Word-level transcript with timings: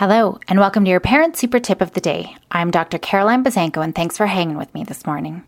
Hello, 0.00 0.38
and 0.48 0.58
welcome 0.58 0.86
to 0.86 0.90
your 0.90 0.98
Parent 0.98 1.36
Super 1.36 1.58
Tip 1.58 1.82
of 1.82 1.92
the 1.92 2.00
Day. 2.00 2.34
I'm 2.50 2.70
Dr. 2.70 2.96
Caroline 2.96 3.44
Buzanko, 3.44 3.84
and 3.84 3.94
thanks 3.94 4.16
for 4.16 4.24
hanging 4.24 4.56
with 4.56 4.72
me 4.72 4.82
this 4.82 5.04
morning. 5.04 5.44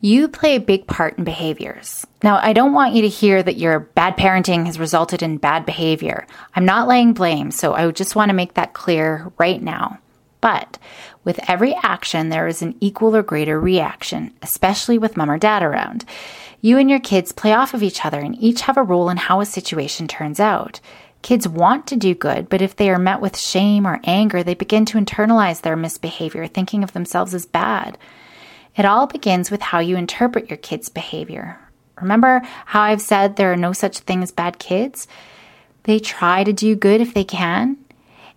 You 0.00 0.26
play 0.26 0.56
a 0.56 0.60
big 0.60 0.88
part 0.88 1.18
in 1.18 1.22
behaviors. 1.22 2.04
Now, 2.24 2.40
I 2.42 2.52
don't 2.52 2.72
want 2.72 2.94
you 2.94 3.02
to 3.02 3.08
hear 3.08 3.40
that 3.40 3.56
your 3.56 3.78
bad 3.78 4.16
parenting 4.16 4.66
has 4.66 4.80
resulted 4.80 5.22
in 5.22 5.38
bad 5.38 5.64
behavior. 5.64 6.26
I'm 6.56 6.64
not 6.64 6.88
laying 6.88 7.12
blame, 7.12 7.52
so 7.52 7.74
I 7.74 7.88
just 7.92 8.16
want 8.16 8.30
to 8.30 8.34
make 8.34 8.54
that 8.54 8.74
clear 8.74 9.30
right 9.38 9.62
now. 9.62 10.00
But 10.40 10.76
with 11.22 11.38
every 11.48 11.76
action, 11.84 12.30
there 12.30 12.48
is 12.48 12.60
an 12.60 12.74
equal 12.80 13.14
or 13.14 13.22
greater 13.22 13.60
reaction, 13.60 14.34
especially 14.42 14.98
with 14.98 15.16
mom 15.16 15.30
or 15.30 15.38
dad 15.38 15.62
around. 15.62 16.04
You 16.60 16.76
and 16.76 16.90
your 16.90 16.98
kids 16.98 17.30
play 17.30 17.52
off 17.52 17.72
of 17.72 17.84
each 17.84 18.04
other 18.04 18.18
and 18.18 18.36
each 18.42 18.62
have 18.62 18.76
a 18.76 18.82
role 18.82 19.08
in 19.10 19.16
how 19.16 19.40
a 19.40 19.46
situation 19.46 20.08
turns 20.08 20.40
out. 20.40 20.80
Kids 21.22 21.48
want 21.48 21.86
to 21.88 21.96
do 21.96 22.14
good, 22.14 22.48
but 22.48 22.62
if 22.62 22.76
they 22.76 22.90
are 22.90 22.98
met 22.98 23.20
with 23.20 23.36
shame 23.36 23.86
or 23.86 24.00
anger, 24.04 24.42
they 24.42 24.54
begin 24.54 24.84
to 24.86 24.98
internalize 24.98 25.60
their 25.60 25.76
misbehavior, 25.76 26.46
thinking 26.46 26.84
of 26.84 26.92
themselves 26.92 27.34
as 27.34 27.44
bad. 27.44 27.98
It 28.76 28.84
all 28.84 29.06
begins 29.06 29.50
with 29.50 29.60
how 29.60 29.80
you 29.80 29.96
interpret 29.96 30.48
your 30.48 30.56
kids' 30.56 30.88
behavior. 30.88 31.58
Remember 32.00 32.42
how 32.66 32.82
I've 32.82 33.02
said 33.02 33.34
there 33.34 33.52
are 33.52 33.56
no 33.56 33.72
such 33.72 33.98
thing 33.98 34.22
as 34.22 34.30
bad 34.30 34.60
kids? 34.60 35.08
They 35.82 35.98
try 35.98 36.44
to 36.44 36.52
do 36.52 36.76
good 36.76 37.00
if 37.00 37.12
they 37.12 37.24
can. 37.24 37.76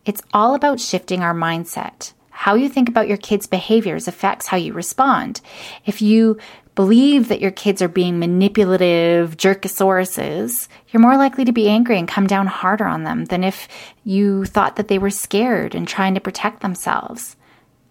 It's 0.03 0.23
all 0.33 0.55
about 0.55 0.79
shifting 0.79 1.21
our 1.21 1.35
mindset. 1.35 2.13
How 2.31 2.55
you 2.55 2.69
think 2.69 2.89
about 2.89 3.07
your 3.07 3.17
kids' 3.17 3.45
behaviors 3.45 4.07
affects 4.07 4.47
how 4.47 4.57
you 4.57 4.73
respond. 4.73 5.41
If 5.85 6.01
you 6.01 6.39
believe 6.75 7.27
that 7.27 7.41
your 7.41 7.51
kids 7.51 7.81
are 7.81 7.87
being 7.87 8.19
manipulative 8.19 9.37
jerkosauruses, 9.37 10.67
you're 10.89 11.01
more 11.01 11.17
likely 11.17 11.45
to 11.45 11.51
be 11.51 11.69
angry 11.69 11.97
and 11.99 12.07
come 12.07 12.27
down 12.27 12.47
harder 12.47 12.85
on 12.85 13.03
them 13.03 13.25
than 13.25 13.43
if 13.43 13.67
you 14.03 14.45
thought 14.45 14.77
that 14.77 14.87
they 14.87 14.97
were 14.97 15.09
scared 15.09 15.75
and 15.75 15.87
trying 15.87 16.13
to 16.15 16.21
protect 16.21 16.61
themselves. 16.61 17.35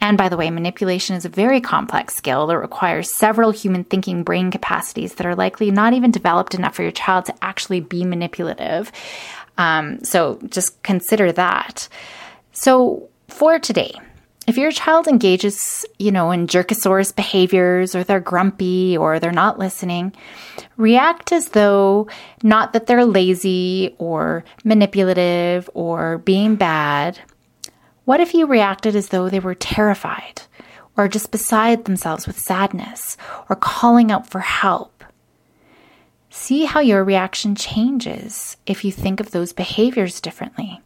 And 0.01 0.17
by 0.17 0.31
the 0.31 0.37
way, 0.37 0.51
manipulation 0.51 1.15
is 1.15 1.27
a 1.27 1.29
very 1.31 1.61
complex 1.61 2.17
skill 2.17 2.47
that 2.47 2.57
requires 2.57 3.15
several 3.15 3.51
human 3.51 3.85
thinking 3.85 4.23
brain 4.23 4.51
capacities 4.51 5.15
that 5.15 5.27
are 5.27 5.35
likely 5.35 5.71
not 5.71 5.93
even 5.93 6.11
developed 6.11 6.55
enough 6.55 6.75
for 6.75 6.83
your 6.83 6.91
child 6.91 7.27
to 7.27 7.35
actually 7.45 7.81
be 7.81 8.05
manipulative. 8.05 8.91
Um, 9.59 10.03
so 10.03 10.39
just 10.49 10.83
consider 10.83 11.33
that. 11.33 11.87
So 12.53 13.11
for 13.29 13.59
today, 13.59 13.93
if 14.51 14.59
your 14.59 14.73
child 14.73 15.07
engages, 15.07 15.87
you 16.01 16.11
know, 16.11 16.33
in 16.33 16.49
jerkosaurus 16.49 17.15
behaviors 17.15 17.95
or 17.95 18.03
they're 18.03 18.19
grumpy 18.19 18.97
or 18.99 19.21
they're 19.21 19.31
not 19.31 19.61
listening, 19.61 20.13
react 20.77 21.31
as 21.31 21.51
though 21.51 22.09
not 22.43 22.73
that 22.73 22.89
they're 22.89 23.05
lazy 23.05 23.95
or 23.99 24.43
manipulative 24.65 25.71
or 25.73 26.19
being 26.19 26.57
bad. 26.57 27.21
What 28.07 28.19
if 28.19 28.35
you 28.35 28.45
reacted 28.45 28.97
as 28.97 29.11
though 29.11 29.29
they 29.29 29.39
were 29.39 29.55
terrified 29.55 30.43
or 30.97 31.07
just 31.07 31.31
beside 31.31 31.85
themselves 31.85 32.27
with 32.27 32.37
sadness 32.37 33.17
or 33.49 33.55
calling 33.55 34.11
out 34.11 34.29
for 34.29 34.41
help? 34.41 35.05
See 36.29 36.65
how 36.65 36.81
your 36.81 37.05
reaction 37.05 37.55
changes 37.55 38.57
if 38.67 38.85
you 38.85 38.91
think 38.91 39.21
of 39.21 39.31
those 39.31 39.53
behaviors 39.53 40.21
differently. 40.21 40.81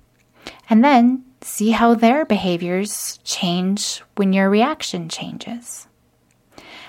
And 0.68 0.84
then 0.84 1.24
see 1.44 1.70
how 1.70 1.94
their 1.94 2.24
behaviors 2.24 3.18
change 3.22 4.02
when 4.16 4.32
your 4.32 4.48
reaction 4.48 5.08
changes. 5.10 5.86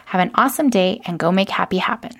Have 0.05 0.21
an 0.21 0.31
awesome 0.35 0.69
day 0.69 1.01
and 1.05 1.19
go 1.19 1.31
make 1.31 1.49
happy 1.49 1.77
happen. 1.77 2.13